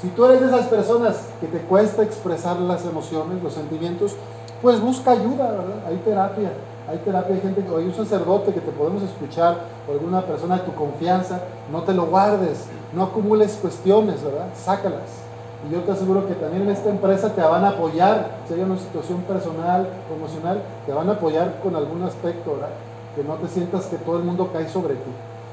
Si 0.00 0.08
tú 0.08 0.24
eres 0.24 0.40
de 0.40 0.48
esas 0.48 0.66
personas 0.66 1.28
que 1.40 1.46
te 1.46 1.58
cuesta 1.58 2.02
expresar 2.02 2.58
las 2.58 2.84
emociones, 2.84 3.40
los 3.42 3.52
sentimientos, 3.52 4.16
pues 4.60 4.80
busca 4.80 5.12
ayuda, 5.12 5.50
¿verdad? 5.50 5.86
Hay 5.86 5.96
terapia 6.04 6.50
hay 6.88 6.98
terapia, 6.98 7.34
hay 7.34 7.40
gente, 7.40 7.64
hay 7.76 7.84
un 7.84 7.94
sacerdote 7.94 8.52
que 8.52 8.60
te 8.60 8.72
podemos 8.72 9.02
escuchar, 9.02 9.56
o 9.88 9.92
alguna 9.92 10.22
persona 10.22 10.58
de 10.58 10.62
tu 10.62 10.74
confianza, 10.74 11.40
no 11.70 11.82
te 11.82 11.94
lo 11.94 12.06
guardes, 12.06 12.66
no 12.92 13.04
acumules 13.04 13.58
cuestiones, 13.60 14.22
¿verdad? 14.22 14.46
Sácalas. 14.54 15.22
Y 15.68 15.72
yo 15.72 15.80
te 15.82 15.92
aseguro 15.92 16.26
que 16.26 16.34
también 16.34 16.64
en 16.64 16.70
esta 16.70 16.90
empresa 16.90 17.32
te 17.32 17.40
van 17.40 17.64
a 17.64 17.70
apoyar, 17.70 18.38
si 18.48 18.54
hay 18.54 18.60
una 18.60 18.76
situación 18.76 19.20
personal, 19.22 19.86
emocional, 20.14 20.60
te 20.86 20.92
van 20.92 21.08
a 21.08 21.12
apoyar 21.12 21.60
con 21.62 21.76
algún 21.76 22.02
aspecto, 22.02 22.54
¿verdad? 22.54 22.70
Que 23.14 23.22
no 23.22 23.34
te 23.34 23.46
sientas 23.46 23.86
que 23.86 23.96
todo 23.96 24.16
el 24.16 24.24
mundo 24.24 24.50
cae 24.52 24.68
sobre 24.68 24.94
ti. 24.94 25.10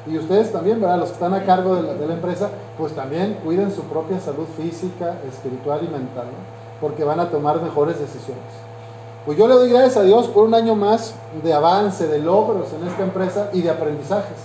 Y 0.07 0.17
ustedes 0.17 0.51
también, 0.51 0.81
¿verdad? 0.81 0.97
Los 0.97 1.09
que 1.09 1.13
están 1.13 1.35
a 1.35 1.45
cargo 1.45 1.75
de 1.75 1.83
la, 1.83 1.93
de 1.93 2.07
la 2.07 2.13
empresa, 2.13 2.49
pues 2.77 2.93
también 2.93 3.37
cuiden 3.43 3.71
su 3.71 3.83
propia 3.83 4.19
salud 4.19 4.47
física, 4.57 5.15
espiritual 5.27 5.81
y 5.83 5.87
mental, 5.89 6.25
¿no? 6.25 6.81
Porque 6.81 7.03
van 7.03 7.19
a 7.19 7.29
tomar 7.29 7.61
mejores 7.61 7.99
decisiones. 7.99 8.68
Pues 9.29 9.37
yo 9.37 9.47
le 9.47 9.53
doy 9.53 9.69
gracias 9.69 9.97
a 9.97 10.01
Dios 10.01 10.25
por 10.29 10.45
un 10.45 10.55
año 10.55 10.73
más 10.73 11.13
de 11.43 11.53
avance, 11.53 12.07
de 12.07 12.17
logros 12.17 12.73
en 12.73 12.87
esta 12.87 13.03
empresa 13.03 13.51
y 13.53 13.61
de 13.61 13.69
aprendizajes. 13.69 14.39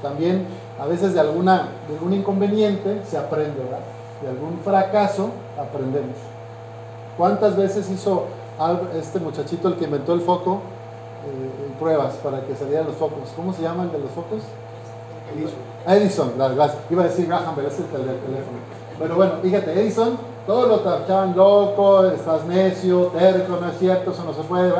También 0.00 0.46
a 0.80 0.86
veces 0.86 1.12
de, 1.12 1.20
alguna, 1.20 1.68
de 1.86 1.96
algún 1.96 2.14
inconveniente 2.14 3.02
se 3.06 3.18
aprende, 3.18 3.62
¿verdad? 3.62 3.80
De 4.22 4.28
algún 4.28 4.58
fracaso 4.64 5.32
aprendemos. 5.60 6.16
¿Cuántas 7.18 7.58
veces 7.58 7.90
hizo 7.90 8.24
este 8.94 9.20
muchachito 9.20 9.68
el 9.68 9.74
que 9.74 9.84
inventó 9.84 10.14
el 10.14 10.22
foco 10.22 10.62
eh, 11.26 11.74
pruebas 11.78 12.14
para 12.14 12.40
que 12.40 12.56
salieran 12.56 12.86
los 12.86 12.96
focos? 12.96 13.28
¿Cómo 13.36 13.52
se 13.52 13.60
llama 13.60 13.82
el 13.82 13.92
de 13.92 13.98
los 13.98 14.10
focos? 14.12 14.40
Edison. 15.36 15.58
Edison, 15.86 16.54
gracias. 16.56 16.78
Iba 16.88 17.02
a 17.02 17.06
decir 17.08 17.26
Graham, 17.26 17.52
pero 17.54 17.68
es 17.68 17.78
el 17.78 17.84
teléfono. 17.84 18.60
Pero 18.98 19.14
bueno, 19.14 19.32
fíjate, 19.42 19.78
Edison 19.78 20.16
todos 20.46 20.68
lo 20.68 20.80
tachaban 20.80 21.36
loco, 21.36 22.04
estás 22.06 22.44
necio, 22.46 23.06
terco, 23.06 23.58
no 23.60 23.68
es 23.68 23.78
cierto, 23.78 24.12
eso 24.12 24.22
no 24.24 24.32
se 24.32 24.42
puede. 24.42 24.72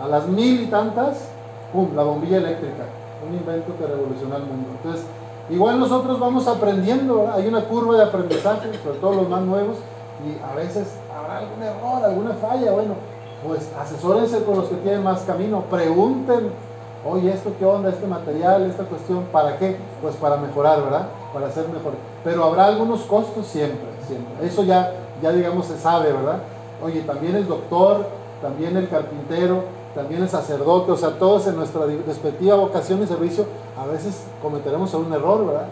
A 0.00 0.06
las 0.08 0.26
mil 0.26 0.62
y 0.62 0.66
tantas, 0.66 1.28
¡pum!, 1.72 1.88
la 1.96 2.02
bombilla 2.02 2.36
eléctrica. 2.36 2.84
Un 3.26 3.34
invento 3.34 3.72
que 3.78 3.86
revolucionó 3.86 4.36
el 4.36 4.42
mundo. 4.42 4.68
Entonces, 4.76 5.06
igual 5.48 5.80
nosotros 5.80 6.20
vamos 6.20 6.46
aprendiendo, 6.46 7.30
hay 7.34 7.46
una 7.46 7.64
curva 7.64 7.96
de 7.96 8.02
aprendizaje, 8.02 8.70
sobre 8.84 8.98
todo 8.98 9.14
los 9.14 9.28
más 9.28 9.40
nuevos, 9.40 9.78
y 10.22 10.38
a 10.44 10.54
veces 10.54 10.98
habrá 11.16 11.38
algún 11.38 11.62
error, 11.62 12.04
alguna 12.04 12.34
falla. 12.34 12.72
Bueno, 12.72 12.94
pues 13.46 13.70
asesórense 13.80 14.44
con 14.44 14.58
los 14.58 14.66
que 14.66 14.76
tienen 14.76 15.02
más 15.02 15.22
camino, 15.22 15.62
pregunten, 15.70 16.50
oye, 17.08 17.32
¿esto 17.32 17.52
qué 17.58 17.64
onda? 17.64 17.88
¿Este 17.88 18.06
material? 18.06 18.66
¿Esta 18.66 18.84
cuestión? 18.84 19.24
¿Para 19.32 19.56
qué? 19.56 19.78
Pues 20.02 20.14
para 20.16 20.36
mejorar, 20.36 20.82
¿verdad? 20.82 21.06
Para 21.32 21.46
hacer 21.46 21.68
mejor. 21.68 21.92
Pero 22.22 22.44
habrá 22.44 22.66
algunos 22.66 23.00
costos 23.02 23.46
siempre, 23.46 23.88
siempre. 24.06 24.46
Eso 24.46 24.62
ya 24.62 24.92
ya 25.22 25.32
digamos 25.32 25.66
se 25.66 25.78
sabe, 25.78 26.12
¿verdad? 26.12 26.38
Oye, 26.84 27.00
también 27.02 27.36
el 27.36 27.46
doctor, 27.46 28.06
también 28.42 28.76
el 28.76 28.88
carpintero, 28.88 29.64
también 29.94 30.22
el 30.22 30.28
sacerdote, 30.28 30.92
o 30.92 30.96
sea, 30.96 31.18
todos 31.18 31.46
en 31.46 31.56
nuestra 31.56 31.86
respectiva 32.06 32.54
vocación 32.56 33.02
y 33.02 33.06
servicio, 33.06 33.46
a 33.78 33.86
veces 33.86 34.24
cometeremos 34.42 34.92
un 34.94 35.12
error, 35.12 35.46
¿verdad? 35.46 35.68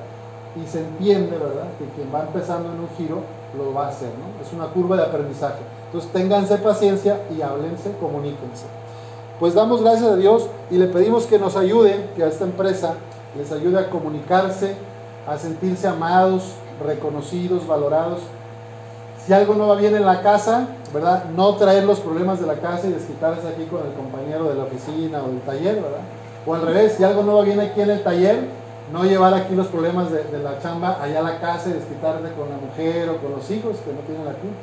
Y 0.56 0.66
se 0.66 0.80
entiende, 0.80 1.36
¿verdad? 1.36 1.68
Que 1.78 1.84
quien 1.94 2.14
va 2.14 2.22
empezando 2.22 2.72
en 2.72 2.80
un 2.80 2.88
giro 2.96 3.18
lo 3.56 3.74
va 3.74 3.86
a 3.86 3.88
hacer, 3.88 4.08
¿no? 4.08 4.42
Es 4.44 4.52
una 4.52 4.66
curva 4.72 4.96
de 4.96 5.02
aprendizaje. 5.02 5.60
Entonces, 5.86 6.10
ténganse 6.10 6.56
paciencia 6.58 7.20
y 7.36 7.42
háblense, 7.42 7.92
comuníquense. 8.00 8.66
pues 9.38 9.54
damos 9.54 9.82
gracias 9.82 10.10
a 10.10 10.16
Dios 10.16 10.48
y 10.70 10.76
le 10.78 10.86
pedimos 10.86 11.26
que 11.26 11.38
nos 11.38 11.56
ayude, 11.56 12.08
que 12.16 12.24
a 12.24 12.28
esta 12.28 12.44
empresa 12.44 12.94
les 13.36 13.52
ayude 13.52 13.78
a 13.78 13.90
comunicarse, 13.90 14.76
a 15.26 15.36
sentirse 15.38 15.86
amados, 15.86 16.54
reconocidos, 16.84 17.66
valorados. 17.66 18.20
Si 19.26 19.33
algo 19.33 19.54
no 19.54 19.69
va 19.69 19.76
bien 19.76 19.97
en 19.97 20.04
la 20.04 20.21
casa, 20.21 20.69
¿verdad? 20.93 21.25
No 21.35 21.57
traer 21.57 21.85
los 21.85 22.00
problemas 22.00 22.40
de 22.40 22.47
la 22.47 22.57
casa 22.57 22.87
y 22.87 22.93
desquitarse 22.93 23.49
aquí 23.49 23.64
con 23.64 23.81
el 23.87 23.95
compañero 23.95 24.50
de 24.50 24.54
la 24.54 24.64
oficina 24.64 25.23
o 25.23 25.28
del 25.28 25.40
taller, 25.40 25.76
¿verdad? 25.76 26.04
O 26.47 26.54
al 26.54 26.61
revés, 26.61 26.93
si 26.93 27.04
algo 27.04 27.23
no 27.23 27.37
va 27.37 27.45
bien 27.45 27.59
aquí 27.59 27.81
en 27.81 27.90
el 27.90 28.02
taller, 28.02 28.40
no 28.93 29.04
llevar 29.04 29.33
aquí 29.33 29.54
los 29.54 29.69
problemas 29.69 30.11
de, 30.11 30.38
la 30.43 30.59
chamba 30.61 31.02
allá 31.02 31.21
a 31.21 31.23
la 31.23 31.40
casa 31.40 31.71
y 31.71 31.73
desquitarse 31.73 32.35
con 32.35 32.50
la 32.50 32.57
mujer 32.59 33.09
o 33.09 33.16
con 33.16 33.33
los 33.33 33.50
hijos 33.50 33.78
que 33.78 33.95
no 33.95 34.00
tienen 34.00 34.26
la 34.26 34.33
culpa. 34.33 34.57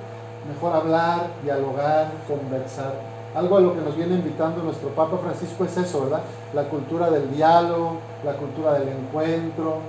Mejor 0.48 0.76
hablar, 0.76 1.28
dialogar, 1.44 2.12
conversar. 2.28 2.94
Algo 3.34 3.58
a 3.58 3.62
lo 3.62 3.74
que 3.74 3.82
nos 3.82 3.96
viene 3.96 4.16
invitando 4.16 4.62
nuestro 4.62 4.90
Papa 4.90 5.18
Francisco 5.24 5.66
es 5.66 5.76
eso, 5.76 6.02
¿verdad? 6.02 6.22
La 6.54 6.64
cultura 6.66 7.10
del 7.10 7.34
diálogo, 7.34 7.98
la 8.24 8.34
cultura 8.34 8.74
del 8.74 8.90
encuentro. 8.90 9.80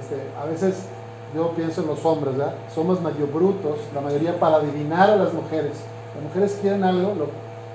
Este, 0.00 0.16
a 0.40 0.46
veces 0.46 0.86
yo 1.36 1.50
pienso 1.50 1.82
en 1.82 1.88
los 1.88 2.04
hombres, 2.04 2.36
¿verdad? 2.36 2.54
Somos 2.74 3.00
medio 3.02 3.26
brutos, 3.26 3.78
la 3.94 4.00
mayoría 4.00 4.40
para 4.40 4.56
adivinar 4.56 5.10
a 5.10 5.16
las 5.16 5.34
mujeres. 5.34 5.72
Las 6.14 6.24
mujeres 6.24 6.58
quieren 6.62 6.82
algo, 6.82 7.12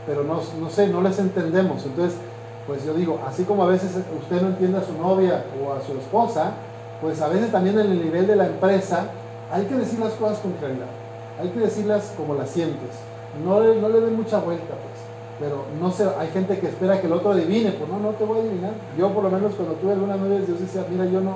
pero 0.08 0.24
no, 0.24 0.40
no 0.60 0.70
sé, 0.70 0.88
no 0.88 1.02
les 1.02 1.20
entendemos. 1.20 1.86
Entonces, 1.86 2.18
pues 2.66 2.84
yo 2.84 2.94
digo, 2.94 3.20
así 3.28 3.44
como 3.44 3.64
a 3.64 3.68
veces 3.68 3.92
usted 4.20 4.42
no 4.42 4.50
entiende 4.50 4.80
a 4.80 4.84
su 4.84 4.94
novia 4.94 5.46
o 5.64 5.74
a 5.74 5.82
su 5.82 5.94
esposa, 5.94 6.54
pues 7.02 7.22
a 7.22 7.28
veces 7.28 7.52
también 7.52 7.80
en 7.80 7.92
el 7.92 8.04
nivel 8.04 8.26
de 8.26 8.36
la 8.36 8.48
empresa 8.48 9.06
hay 9.52 9.66
que 9.66 9.76
decir 9.76 10.00
las 10.00 10.14
cosas 10.14 10.40
con 10.40 10.54
claridad, 10.54 10.88
hay 11.40 11.50
que 11.50 11.60
decirlas 11.60 12.14
como 12.16 12.36
las 12.36 12.50
sientes, 12.50 12.90
no 13.44 13.60
le, 13.60 13.82
no 13.82 13.90
le 13.90 14.02
den 14.02 14.16
mucha 14.16 14.40
vuelta, 14.40 14.66
pues, 14.68 15.02
pero 15.40 15.66
no 15.80 15.92
sé, 15.92 16.08
hay 16.20 16.30
gente 16.30 16.60
que 16.60 16.68
espera 16.68 17.02
que 17.02 17.08
el 17.08 17.14
otro 17.14 17.32
adivine, 17.32 17.72
pues 17.72 17.90
no, 17.90 18.00
no 18.00 18.10
te 18.10 18.24
voy 18.24 18.38
a 18.38 18.42
adivinar, 18.42 18.74
yo 18.98 19.10
por 19.10 19.24
lo 19.24 19.32
menos 19.32 19.54
cuando 19.56 19.74
tuve 19.76 19.94
alguna 19.94 20.16
novia, 20.16 20.40
yo 20.48 20.54
decía, 20.54 20.86
mira, 20.90 21.06
yo 21.06 21.20
no, 21.20 21.36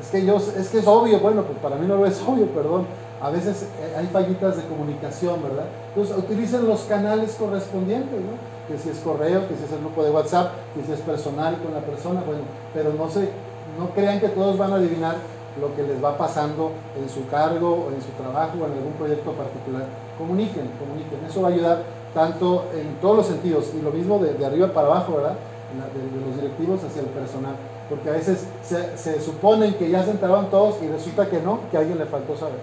es 0.00 0.08
que 0.08 0.24
yo, 0.24 0.36
es 0.36 0.68
que 0.68 0.78
es 0.78 0.86
obvio, 0.86 1.20
bueno, 1.20 1.42
pues 1.42 1.58
para 1.58 1.76
mí 1.76 1.86
no 1.86 1.96
lo 1.96 2.06
es 2.06 2.20
obvio, 2.26 2.46
perdón, 2.46 2.86
a 3.20 3.30
veces 3.30 3.62
eh, 3.62 3.94
hay 3.96 4.06
fallitas 4.06 4.56
de 4.56 4.62
comunicación, 4.64 5.42
¿verdad? 5.42 5.66
Entonces 5.88 6.16
utilicen 6.16 6.66
los 6.66 6.82
canales 6.82 7.34
correspondientes, 7.34 8.20
¿no? 8.20 8.58
que 8.68 8.78
si 8.78 8.90
es 8.90 8.98
correo, 8.98 9.48
que 9.48 9.56
si 9.56 9.64
es 9.64 9.72
el 9.72 9.80
grupo 9.80 10.04
de 10.04 10.10
WhatsApp, 10.10 10.52
que 10.74 10.84
si 10.84 10.92
es 10.92 11.00
personal 11.00 11.56
con 11.62 11.72
la 11.72 11.80
persona, 11.80 12.22
bueno, 12.24 12.42
pero 12.74 12.92
no 12.92 13.08
se, 13.08 13.30
no 13.78 13.90
crean 13.94 14.20
que 14.20 14.28
todos 14.28 14.58
van 14.58 14.72
a 14.72 14.76
adivinar 14.76 15.16
lo 15.60 15.74
que 15.74 15.82
les 15.82 16.02
va 16.02 16.16
pasando 16.16 16.70
en 16.96 17.08
su 17.08 17.26
cargo 17.28 17.88
o 17.88 17.92
en 17.92 18.00
su 18.00 18.10
trabajo 18.20 18.58
o 18.60 18.66
en 18.66 18.72
algún 18.72 18.92
proyecto 18.92 19.32
particular. 19.32 19.86
Comuniquen, 20.16 20.70
comuniquen. 20.78 21.24
Eso 21.26 21.42
va 21.42 21.48
a 21.48 21.52
ayudar 21.52 21.82
tanto 22.14 22.66
en 22.74 23.00
todos 23.00 23.16
los 23.16 23.26
sentidos 23.26 23.72
y 23.74 23.82
lo 23.82 23.90
mismo 23.90 24.18
de, 24.18 24.44
arriba 24.44 24.68
para 24.72 24.86
abajo, 24.86 25.16
¿verdad? 25.16 25.34
De, 25.34 26.26
los 26.26 26.36
directivos 26.36 26.84
hacia 26.84 27.02
el 27.02 27.08
personal. 27.08 27.56
Porque 27.88 28.10
a 28.10 28.12
veces 28.12 28.46
se, 28.62 28.96
se 28.96 29.20
suponen 29.20 29.74
que 29.74 29.90
ya 29.90 30.02
se 30.04 30.10
enteraron 30.10 30.50
todos 30.50 30.76
y 30.82 30.88
resulta 30.88 31.28
que 31.28 31.40
no, 31.40 31.60
que 31.70 31.76
a 31.76 31.80
alguien 31.80 31.98
le 31.98 32.04
faltó 32.04 32.36
saber. 32.36 32.58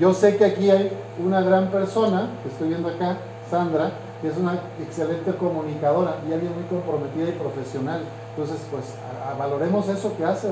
Yo 0.00 0.14
sé 0.14 0.36
que 0.36 0.44
aquí 0.44 0.70
hay 0.70 0.90
una 1.24 1.40
gran 1.40 1.70
persona, 1.70 2.30
que 2.42 2.48
estoy 2.48 2.68
viendo 2.68 2.88
acá, 2.88 3.18
Sandra, 3.50 3.92
que 4.20 4.28
es 4.28 4.36
una 4.36 4.54
excelente 4.80 5.34
comunicadora 5.34 6.16
y 6.28 6.32
alguien 6.32 6.54
muy 6.54 6.64
comprometida 6.64 7.28
y 7.28 7.32
profesional. 7.32 8.02
Entonces, 8.30 8.64
pues 8.70 8.94
valoremos 9.38 9.88
eso 9.88 10.16
que 10.16 10.24
hace 10.24 10.48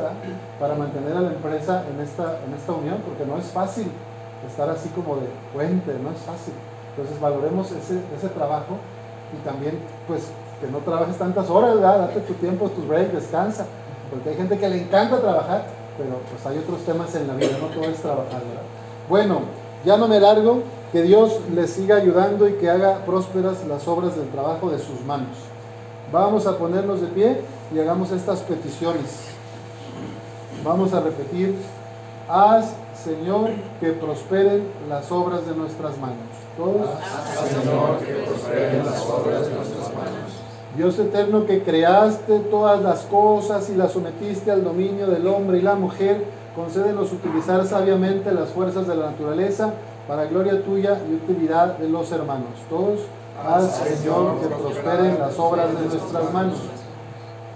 para 0.59 0.75
mantener 0.75 1.17
a 1.17 1.21
la 1.21 1.31
empresa 1.31 1.85
en 1.93 2.00
esta, 2.00 2.38
en 2.47 2.55
esta 2.55 2.73
unión, 2.73 2.99
porque 3.07 3.25
no 3.25 3.38
es 3.38 3.47
fácil 3.47 3.90
estar 4.47 4.69
así 4.71 4.88
como 4.90 5.17
de 5.17 5.28
puente, 5.52 5.95
no 6.02 6.11
es 6.11 6.19
fácil. 6.19 6.55
Entonces, 6.90 7.21
valoremos 7.21 7.71
ese, 7.73 8.00
ese 8.17 8.28
trabajo 8.28 8.76
y 9.33 9.47
también, 9.47 9.78
pues, 10.07 10.31
que 10.61 10.67
no 10.67 10.78
trabajes 10.78 11.17
tantas 11.17 11.49
horas, 11.49 11.75
¿verdad? 11.76 12.00
date 12.00 12.21
tu 12.21 12.35
tiempo, 12.35 12.69
tus 12.71 12.87
breaks, 12.88 13.12
descansa, 13.12 13.67
porque 14.11 14.31
hay 14.31 14.37
gente 14.37 14.59
que 14.59 14.69
le 14.69 14.83
encanta 14.83 15.21
trabajar, 15.21 15.65
pero 15.97 16.21
pues 16.31 16.47
hay 16.47 16.59
otros 16.59 16.81
temas 16.85 17.15
en 17.15 17.27
la 17.29 17.35
vida, 17.35 17.59
no 17.61 17.67
todo 17.69 17.91
es 17.91 18.00
trabajar, 18.00 18.41
¿verdad? 18.41 18.62
Bueno, 19.09 19.41
ya 19.85 19.97
no 19.97 20.09
me 20.09 20.21
largo, 20.21 20.62
que 20.93 21.03
Dios 21.03 21.41
les 21.55 21.71
siga 21.71 21.97
ayudando 21.97 22.49
y 22.49 22.55
que 22.55 22.71
haga 22.71 23.05
prósperas 23.05 23.67
las 23.67 23.87
obras 23.87 24.17
del 24.17 24.29
trabajo 24.29 24.71
de 24.71 24.79
sus 24.79 25.03
manos. 25.03 25.37
Vamos 26.12 26.47
a 26.47 26.57
ponernos 26.57 27.00
de 27.00 27.09
pie 27.09 27.43
y 27.75 27.79
hagamos 27.79 28.11
estas 28.12 28.41
peticiones. 28.41 29.29
Vamos 30.65 30.95
a 30.95 31.00
repetir, 31.00 31.55
haz 32.29 32.73
Señor 33.05 33.50
que 33.81 33.93
prosperen 33.93 34.67
las 34.88 35.12
obras 35.12 35.47
de 35.47 35.55
nuestras 35.55 35.99
manos. 35.99 36.17
Todos. 36.57 36.88
Haz, 36.88 37.49
Señor 37.49 37.99
que 37.99 38.15
prosperen 38.15 38.85
las 38.85 39.00
obras 39.03 39.47
de 39.47 39.55
nuestras 39.55 39.79
manos. 39.79 39.88
Dios 40.78 40.97
eterno 41.00 41.44
que 41.44 41.64
creaste 41.64 42.38
todas 42.38 42.80
las 42.82 43.00
cosas 43.00 43.68
y 43.68 43.75
las 43.75 43.90
sometiste 43.90 44.52
al 44.52 44.62
dominio 44.62 45.08
del 45.08 45.26
hombre 45.26 45.58
y 45.58 45.62
la 45.62 45.75
mujer, 45.75 46.23
concédenos 46.54 47.12
utilizar 47.12 47.66
sabiamente 47.66 48.30
las 48.30 48.50
fuerzas 48.50 48.87
de 48.87 48.94
la 48.94 49.06
naturaleza 49.06 49.73
para 50.06 50.26
gloria 50.26 50.62
tuya 50.62 50.97
y 51.11 51.14
utilidad 51.14 51.78
de 51.78 51.88
los 51.88 52.12
hermanos. 52.12 52.50
Todos, 52.70 53.00
haz 53.44 53.76
Señor 53.76 54.38
que 54.38 54.47
prosperen 54.47 55.18
las 55.18 55.37
obras 55.40 55.66
de 55.76 55.85
nuestras 55.85 56.32
manos. 56.32 56.58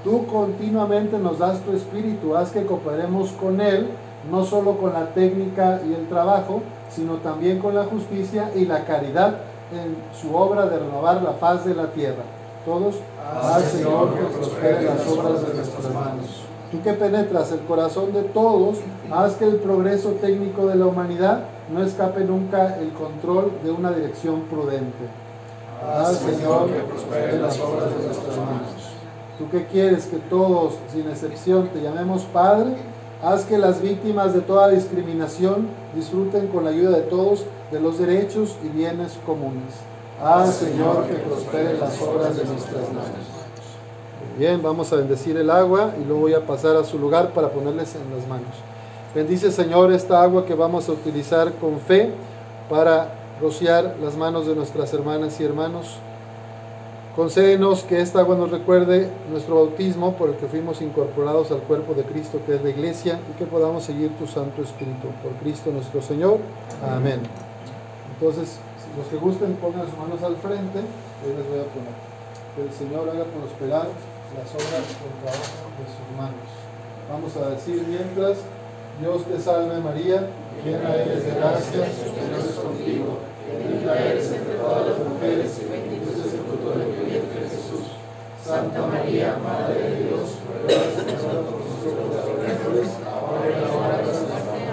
Tú 0.03 0.27
continuamente 0.27 1.17
nos 1.17 1.39
das 1.39 1.61
tu 1.61 1.77
espíritu, 1.77 2.35
haz 2.35 2.51
que 2.51 2.67
cooperemos 2.67 3.31
con 3.41 3.61
Él, 3.61 3.87
no 4.33 4.45
solo 4.45 4.79
con 4.79 4.95
la 4.95 5.07
técnica 5.15 5.81
y 5.89 5.95
el 5.95 6.09
trabajo, 6.09 6.61
sino 6.91 7.19
también 7.19 7.61
con 7.61 7.77
la 7.77 7.85
justicia 7.85 8.51
y 8.57 8.65
la 8.65 8.85
caridad 8.85 9.37
en 9.71 9.95
su 10.21 10.35
obra 10.35 10.67
de 10.67 10.77
renovar 10.81 11.23
la 11.23 11.35
faz 11.35 11.65
de 11.65 11.77
la 11.77 11.87
tierra. 11.93 12.25
Todos, 12.65 12.95
haz 13.43 13.65
Señor 13.65 14.15
que 14.15 14.25
prosperen 14.37 14.87
las 14.87 15.09
obras 15.09 15.47
de 15.47 15.55
nuestras 15.55 15.93
manos. 15.93 16.43
Tú 16.71 16.81
que 16.81 16.93
penetras 16.93 17.51
el 17.51 17.61
corazón 17.61 18.13
de 18.13 18.23
todos, 18.23 18.79
haz 19.11 19.35
que 19.35 19.45
el 19.45 19.57
progreso 19.57 20.11
técnico 20.21 20.69
de 20.69 20.77
la 20.77 20.87
humanidad 20.87 21.41
no 21.73 21.83
escape 21.83 22.25
nunca 22.25 22.77
el 22.79 22.93
control 22.93 23.51
de 23.65 23.73
una 23.73 23.91
dirección 23.91 24.43
prudente. 24.43 25.07
Haz, 25.85 26.19
Señor, 26.19 26.69
que 26.71 26.81
prosperen 26.83 27.43
las 27.43 27.59
obras 27.59 27.91
de 27.99 28.07
nuestras 28.07 28.37
manos. 28.37 28.93
Tú 29.39 29.51
que 29.51 29.67
quieres 29.67 30.07
que 30.07 30.19
todos, 30.19 30.75
sin 30.93 31.09
excepción, 31.09 31.69
te 31.69 31.83
llamemos 31.83 32.23
Padre, 32.33 32.77
haz 33.23 33.45
que 33.45 33.59
las 33.59 33.83
víctimas 33.83 34.35
de 34.35 34.41
toda 34.41 34.69
discriminación 34.69 35.67
disfruten 35.97 36.47
con 36.47 36.65
la 36.65 36.71
ayuda 36.71 36.91
de 36.91 37.03
todos 37.03 37.45
de 37.73 37.81
los 37.81 37.99
derechos 37.99 38.57
y 38.63 38.69
bienes 38.69 39.19
comunes. 39.27 39.92
Haz, 40.21 40.55
Señor, 40.55 41.07
que 41.07 41.15
prosperen 41.15 41.81
las 41.81 42.01
obras 42.01 42.37
de 42.37 42.45
nuestras 42.45 42.93
manos. 42.93 43.43
Bien, 44.39 44.63
vamos 44.63 44.93
a 44.93 44.97
bendecir 44.97 45.37
el 45.37 45.51
agua 45.51 45.93
y 46.01 46.05
luego 46.05 46.23
voy 46.23 46.35
a 46.35 46.47
pasar 46.47 46.77
a 46.77 46.85
su 46.85 46.99
lugar 46.99 47.33
para 47.33 47.51
ponerles 47.51 47.95
en 47.95 48.17
las 48.17 48.27
manos. 48.27 48.55
Bendice 49.15 49.53
Señor 49.53 49.93
esta 49.93 50.23
agua 50.23 50.47
que 50.47 50.55
vamos 50.55 50.89
a 50.89 50.93
utilizar 50.93 51.53
con 51.55 51.79
fe 51.81 52.11
para 52.71 53.13
rociar 53.41 53.97
las 54.01 54.17
manos 54.17 54.47
de 54.47 54.55
nuestras 54.55 54.93
hermanas 54.95 55.39
y 55.39 55.45
hermanos. 55.45 55.99
Concédenos 57.15 57.83
que 57.83 58.01
esta 58.01 58.21
agua 58.21 58.37
nos 58.37 58.51
recuerde 58.51 59.11
nuestro 59.31 59.57
bautismo 59.57 60.15
por 60.15 60.31
el 60.31 60.37
que 60.37 60.47
fuimos 60.47 60.81
incorporados 60.81 61.51
al 61.51 61.59
cuerpo 61.59 61.93
de 61.93 62.05
Cristo 62.05 62.41
que 62.47 62.55
es 62.55 62.63
la 62.63 62.71
iglesia 62.71 63.21
y 63.31 63.39
que 63.39 63.45
podamos 63.45 63.85
seguir 63.85 64.17
tu 64.17 64.27
Santo 64.27 64.63
Espíritu. 64.63 65.09
Por 65.23 65.33
Cristo 65.43 65.71
nuestro 65.71 66.01
Señor. 66.01 66.39
Amén. 66.83 67.21
Entonces, 68.15 68.59
los 68.97 69.07
que 69.09 69.17
gusten 69.17 69.57
pongan 69.57 69.89
sus 69.89 69.99
manos 69.99 70.23
al 70.23 70.37
frente, 70.37 70.81
yo 71.25 71.29
les 71.33 71.47
voy 71.49 71.61
a 71.61 71.69
poner. 71.73 71.97
Que 72.55 72.63
el 72.69 72.73
Señor 72.73 73.09
haga 73.09 73.25
prosperar 73.25 73.89
las 73.89 74.49
obras 74.53 74.85
por 75.01 75.13
trabajo 75.25 75.73
de 75.81 75.87
sus 75.89 76.09
manos. 76.17 76.49
Vamos 77.09 77.33
a 77.37 77.57
decir 77.57 77.85
mientras 77.89 78.45
Dios 79.01 79.25
te 79.25 79.41
salve 79.41 79.81
María, 79.81 80.29
llena 80.65 80.95
eres 80.95 81.25
de 81.25 81.33
gracia, 81.33 81.87
el 81.87 81.93
Señor 81.93 82.37
es 82.37 82.57
contigo, 82.61 83.19
bendita 83.49 83.97
eres 83.97 84.33
entre 84.33 84.55
todas 84.61 84.87
las 84.89 84.99
mujeres 85.01 85.49
y 85.61 85.65
bendito 85.73 86.13
es 86.13 86.33
el 86.35 86.45
fruto 86.45 86.77
de 86.77 86.85
tu 86.93 87.01
vientre 87.09 87.49
Jesús. 87.49 87.97
Santa 88.45 88.87
María, 88.87 89.39
Madre 89.43 89.81
de 89.81 90.05
Dios, 90.05 90.37
ruega 90.45 91.41
por 91.49 91.65
nosotros 91.65 92.13
pecadores, 92.43 92.91
ahora 93.09 93.41
y 93.49 93.53
en 93.53 93.63
la 93.63 93.69
hora 93.73 93.97
de 93.97 94.03
nuestra 94.03 94.29
muerte. 94.29 94.73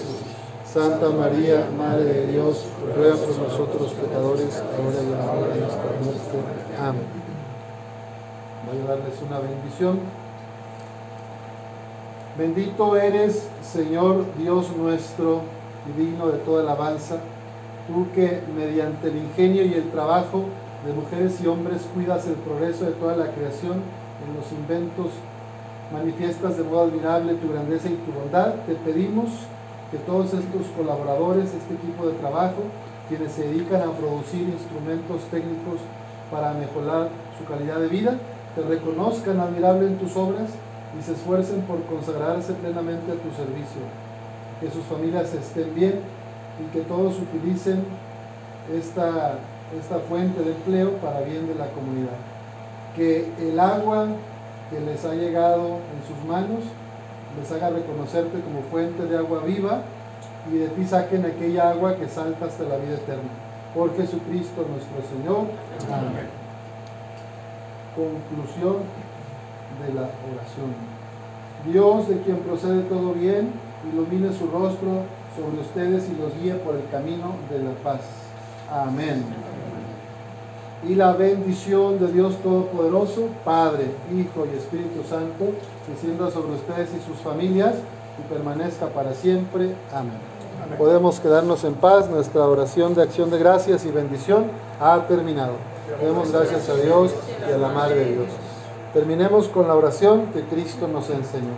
Santa 0.73 1.09
María, 1.09 1.67
Madre 1.77 2.05
de 2.05 2.27
Dios, 2.27 2.65
ruega 2.95 3.15
por 3.15 3.37
nosotros 3.37 3.91
pecadores, 3.91 4.55
ahora 4.57 4.95
y 4.95 5.05
en 5.05 5.11
la 5.11 5.31
hora 5.31 5.53
de 5.53 5.59
nuestra 5.59 5.91
muerte. 6.01 6.75
Amén. 6.79 7.03
Voy 8.65 8.81
a 8.81 8.87
darles 8.87 9.21
una 9.27 9.39
bendición. 9.39 9.99
Bendito 12.37 12.95
eres, 12.95 13.49
Señor 13.61 14.23
Dios 14.37 14.73
nuestro, 14.77 15.41
y 15.89 15.99
digno 15.99 16.27
de 16.27 16.37
toda 16.39 16.63
alabanza, 16.63 17.17
tú 17.87 18.07
que 18.15 18.39
mediante 18.55 19.09
el 19.09 19.17
ingenio 19.17 19.65
y 19.65 19.73
el 19.73 19.91
trabajo 19.91 20.45
de 20.85 20.93
mujeres 20.93 21.41
y 21.41 21.47
hombres 21.47 21.81
cuidas 21.93 22.25
el 22.27 22.35
progreso 22.35 22.85
de 22.85 22.91
toda 22.91 23.17
la 23.17 23.31
creación 23.31 23.73
en 23.73 24.35
los 24.37 24.49
inventos, 24.53 25.11
manifiestas 25.91 26.55
de 26.55 26.63
modo 26.63 26.83
admirable 26.83 27.33
tu 27.33 27.51
grandeza 27.51 27.89
y 27.89 27.95
tu 27.95 28.17
bondad. 28.17 28.53
Te 28.65 28.75
pedimos 28.75 29.31
que 29.91 29.97
todos 29.97 30.33
estos 30.33 30.67
colaboradores, 30.75 31.53
este 31.53 31.73
equipo 31.73 32.07
de 32.07 32.13
trabajo, 32.13 32.63
quienes 33.09 33.33
se 33.33 33.47
dedican 33.47 33.81
a 33.81 33.91
producir 33.91 34.47
instrumentos 34.47 35.21
técnicos 35.29 35.81
para 36.31 36.53
mejorar 36.53 37.09
su 37.37 37.45
calidad 37.45 37.79
de 37.79 37.87
vida, 37.87 38.15
te 38.55 38.61
reconozcan 38.61 39.39
admirable 39.39 39.87
en 39.87 39.97
tus 39.97 40.15
obras 40.15 40.49
y 40.97 41.03
se 41.03 41.13
esfuercen 41.13 41.61
por 41.61 41.83
consagrarse 41.83 42.53
plenamente 42.53 43.11
a 43.11 43.15
tu 43.15 43.35
servicio. 43.35 43.83
Que 44.61 44.71
sus 44.71 44.85
familias 44.85 45.33
estén 45.33 45.75
bien 45.75 45.99
y 46.59 46.71
que 46.71 46.81
todos 46.81 47.17
utilicen 47.19 47.83
esta, 48.73 49.39
esta 49.77 49.99
fuente 50.07 50.41
de 50.41 50.51
empleo 50.51 50.91
para 50.97 51.21
bien 51.21 51.47
de 51.47 51.55
la 51.55 51.67
comunidad. 51.71 52.15
Que 52.95 53.29
el 53.39 53.59
agua 53.59 54.07
que 54.69 54.79
les 54.79 55.03
ha 55.03 55.13
llegado 55.15 55.79
en 55.91 56.07
sus 56.07 56.25
manos 56.25 56.63
les 57.39 57.51
haga 57.51 57.69
reconocerte 57.69 58.41
como 58.41 58.61
fuente 58.69 59.05
de 59.05 59.17
agua 59.17 59.41
viva 59.45 59.81
y 60.51 60.57
de 60.57 60.67
ti 60.69 60.85
saquen 60.85 61.25
aquella 61.25 61.69
agua 61.69 61.95
que 61.95 62.07
salta 62.07 62.45
hasta 62.45 62.63
la 62.63 62.77
vida 62.77 62.95
eterna. 62.95 63.29
Por 63.75 63.95
Jesucristo 63.95 64.65
nuestro 64.69 65.01
Señor. 65.09 65.47
Amén. 65.87 66.27
Conclusión 67.95 68.77
de 69.81 69.93
la 69.93 70.01
oración. 70.01 70.73
Dios, 71.65 72.09
de 72.09 72.21
quien 72.21 72.37
procede 72.37 72.81
todo 72.83 73.13
bien, 73.13 73.51
ilumine 73.91 74.33
su 74.33 74.47
rostro 74.47 75.03
sobre 75.35 75.61
ustedes 75.61 76.09
y 76.09 76.21
los 76.21 76.33
guíe 76.41 76.55
por 76.55 76.75
el 76.75 76.87
camino 76.89 77.35
de 77.49 77.59
la 77.59 77.71
paz. 77.83 78.01
Amén. 78.69 79.23
Y 80.87 80.95
la 80.95 81.13
bendición 81.13 81.99
de 81.99 82.11
Dios 82.11 82.37
Todopoderoso, 82.41 83.27
Padre, 83.45 83.85
Hijo 84.11 84.47
y 84.51 84.57
Espíritu 84.57 85.03
Santo, 85.07 85.53
descienda 85.87 86.31
sobre 86.31 86.53
ustedes 86.53 86.89
y 86.97 87.07
sus 87.07 87.21
familias 87.21 87.75
y 88.17 88.33
permanezca 88.33 88.87
para 88.87 89.13
siempre. 89.13 89.75
Amén. 89.93 90.17
Podemos 90.77 91.19
quedarnos 91.19 91.63
en 91.63 91.75
paz. 91.75 92.09
Nuestra 92.09 92.45
oración 92.47 92.95
de 92.95 93.03
acción 93.03 93.29
de 93.29 93.37
gracias 93.37 93.85
y 93.85 93.91
bendición 93.91 94.45
ha 94.79 95.05
terminado. 95.07 95.53
Demos 96.01 96.31
gracias 96.31 96.67
a 96.69 96.75
Dios 96.75 97.11
y 97.47 97.51
a 97.51 97.57
la 97.57 97.69
Madre 97.69 97.95
de 97.95 98.11
Dios. 98.13 98.27
Terminemos 98.93 99.47
con 99.49 99.67
la 99.67 99.75
oración 99.75 100.27
que 100.33 100.41
Cristo 100.43 100.87
nos 100.87 101.09
enseñó. 101.09 101.53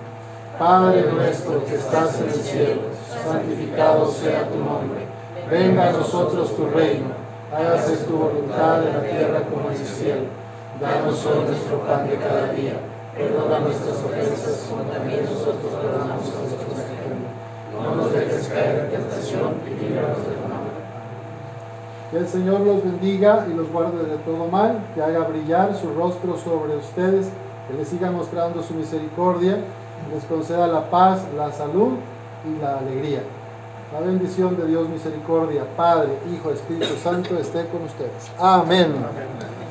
Padre 0.60 1.12
nuestro 1.12 1.64
que 1.66 1.76
estás 1.76 2.20
en 2.20 2.30
el 2.30 2.36
cielo, 2.36 2.82
santificado 3.24 4.12
sea 4.12 4.48
tu 4.50 4.60
nombre. 4.60 5.08
Venga 5.50 5.90
a 5.90 5.92
nosotros 5.94 6.56
tu 6.56 6.66
reino. 6.68 7.23
Hágase 7.54 7.98
tu 8.08 8.18
voluntad 8.18 8.82
en 8.82 8.94
la 8.94 9.02
tierra 9.04 9.42
como 9.44 9.70
en 9.70 9.76
el 9.76 9.86
cielo. 9.86 10.22
Danos 10.82 11.24
hoy 11.28 11.46
nuestro 11.46 11.78
pan 11.82 12.10
de 12.10 12.16
cada 12.16 12.52
día. 12.52 12.74
Perdona 13.16 13.60
nuestras 13.60 13.98
ofensas 14.04 14.66
como 14.68 14.82
también 14.90 15.24
nosotros 15.26 15.72
perdonamos 15.72 16.34
a 16.34 16.40
nuestros 16.42 16.66
pecados. 16.66 17.14
No 17.72 17.96
nos 17.96 18.12
dejes 18.12 18.48
caer 18.48 18.86
en 18.86 18.90
tentación 18.90 19.54
y 19.68 19.84
líbranos 19.84 20.18
del 20.26 20.42
mal. 20.50 20.66
Que 22.10 22.18
el 22.18 22.28
Señor 22.28 22.62
los 22.62 22.84
bendiga 22.84 23.46
y 23.48 23.54
los 23.54 23.72
guarde 23.72 24.04
de 24.04 24.18
todo 24.18 24.48
mal, 24.48 24.80
que 24.96 25.04
haga 25.04 25.28
brillar 25.28 25.76
su 25.76 25.94
rostro 25.94 26.36
sobre 26.38 26.76
ustedes, 26.76 27.28
que 27.68 27.78
les 27.78 27.88
siga 27.88 28.10
mostrando 28.10 28.64
su 28.64 28.74
misericordia, 28.74 29.60
les 30.12 30.24
conceda 30.24 30.66
la 30.66 30.90
paz, 30.90 31.22
la 31.38 31.52
salud 31.52 31.94
y 32.50 32.60
la 32.60 32.80
alegría. 32.80 33.22
La 33.94 34.00
bendición 34.00 34.58
de 34.58 34.66
Dios 34.66 34.90
misericordia, 34.90 35.68
Padre, 35.78 36.18
Hijo, 36.34 36.50
Espíritu 36.50 36.96
Santo 37.04 37.38
esté 37.38 37.68
con 37.68 37.84
ustedes. 37.84 38.32
Amén. 38.40 38.92